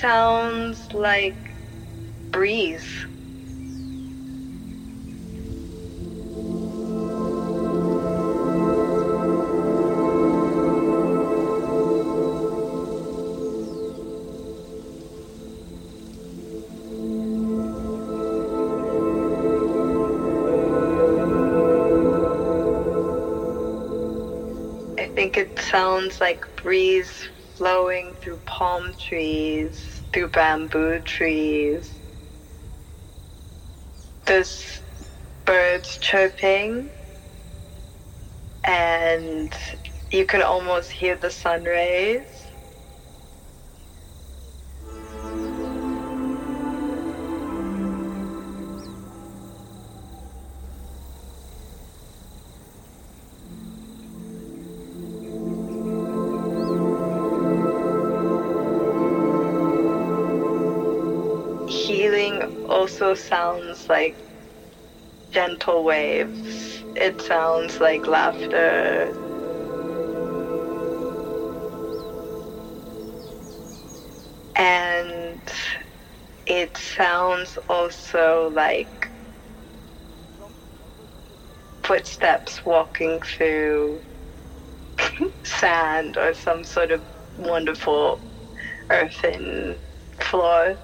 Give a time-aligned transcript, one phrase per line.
[0.00, 1.34] sounds like
[2.30, 3.06] breeze.
[24.98, 32.02] I think it sounds like breeze flowing through palm trees, through bamboo trees.
[34.26, 34.82] There's
[35.46, 36.90] birds chirping,
[38.64, 39.52] and
[40.12, 42.49] you can almost hear the sun rays.
[62.68, 64.16] Also sounds like
[65.30, 66.84] gentle waves.
[66.96, 69.12] It sounds like laughter.
[74.56, 75.40] And
[76.46, 79.10] it sounds also like
[81.84, 84.00] footsteps walking through
[85.44, 87.02] sand or some sort of
[87.36, 88.20] wonderful
[88.90, 89.78] earthen
[90.20, 90.78] floor.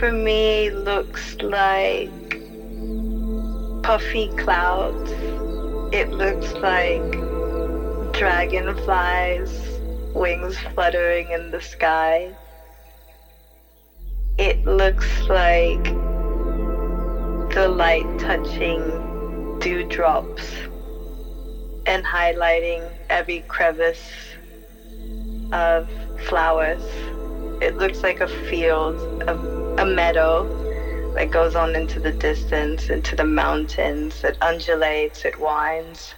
[0.00, 2.08] For me looks like
[3.82, 5.12] puffy clouds.
[5.92, 7.02] It looks like
[8.14, 9.52] dragonflies,
[10.14, 12.34] wings fluttering in the sky.
[14.38, 15.84] It looks like
[17.52, 20.50] the light touching dewdrops
[21.84, 24.10] and highlighting every crevice
[25.52, 25.90] of
[26.26, 26.82] flowers.
[27.60, 30.48] It looks like a field, a, a meadow
[31.14, 34.24] that goes on into the distance, into the mountains.
[34.24, 36.14] It undulates, it winds.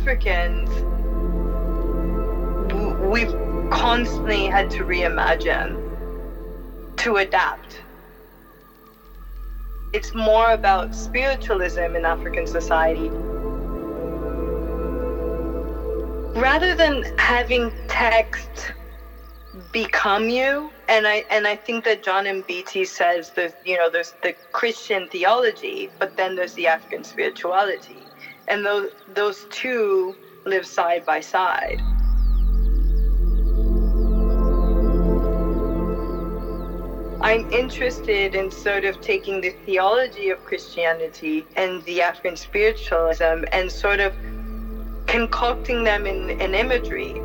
[0.00, 0.70] Africans,
[3.12, 3.34] we've
[3.70, 5.76] constantly had to reimagine,
[6.96, 7.82] to adapt.
[9.92, 13.10] It's more about spiritualism in African society.
[16.40, 18.72] Rather than having text
[19.70, 22.42] become you, and I and I think that John M.
[22.86, 28.02] Says there's you know there's the Christian theology, but then there's the African spirituality,
[28.50, 30.14] and those those two
[30.44, 31.80] live side by side.
[37.22, 43.70] I'm interested in sort of taking the theology of Christianity and the African spiritualism and
[43.70, 44.14] sort of
[45.06, 47.20] concocting them in, in imagery.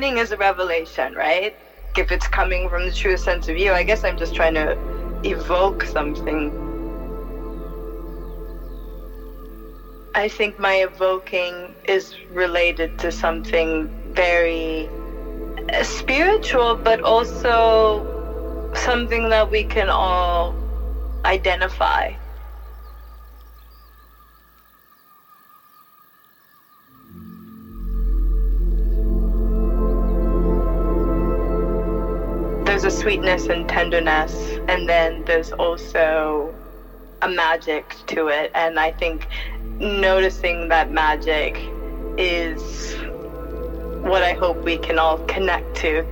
[0.00, 1.52] Training is a revelation, right?
[1.94, 4.74] If it's coming from the true sense of you, I guess I'm just trying to
[5.24, 6.50] evoke something.
[10.14, 14.88] I think my evoking is related to something very
[15.74, 18.00] uh, spiritual, but also
[18.74, 20.54] something that we can all
[21.26, 22.12] identify.
[32.80, 36.54] There's a sweetness and tenderness, and then there's also
[37.20, 38.50] a magic to it.
[38.54, 39.26] And I think
[39.78, 41.58] noticing that magic
[42.16, 42.94] is
[44.00, 46.06] what I hope we can all connect to.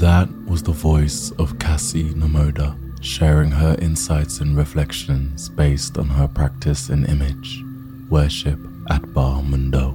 [0.00, 6.26] That was the voice of Cassi Namoda sharing her insights and reflections based on her
[6.26, 7.62] practice in image
[8.08, 9.90] worship at Bar Mundo.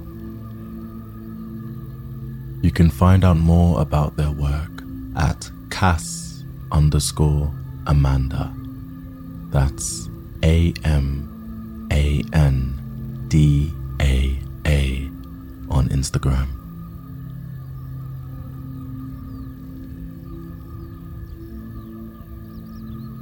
[2.62, 4.84] You can find out more about their work
[5.16, 7.52] at Cass underscore
[7.88, 8.54] Amanda.
[9.50, 10.08] That's
[10.44, 15.10] A M A N D A A
[15.68, 16.65] on Instagram.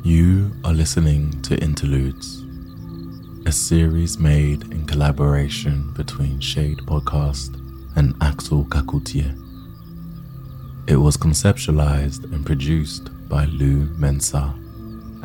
[0.06, 2.44] You are listening to Interludes,
[3.46, 7.54] a series made in collaboration between Shade Podcast
[7.96, 9.34] and Axel Kacoutié.
[10.87, 14.52] It was conceptualized and produced by Lou Mensah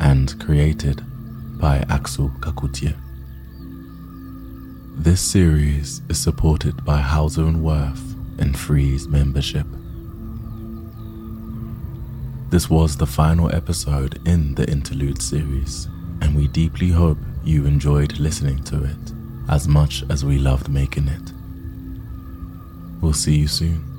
[0.00, 1.04] and created
[1.60, 2.96] by Axel Kacoutié.
[4.96, 9.66] This series is supported by Hauser and Wirth and Frieze membership.
[12.50, 15.86] This was the final episode in the Interlude series,
[16.20, 19.12] and we deeply hope you enjoyed listening to it
[19.48, 21.32] as much as we loved making it.
[23.00, 23.89] We'll see you soon.